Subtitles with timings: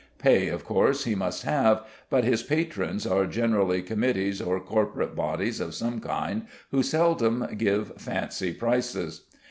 [0.17, 5.59] Pay of course he must have, but his patrons are generally committees or corporate bodies
[5.59, 9.27] of some kind, who seldom give fancy prices.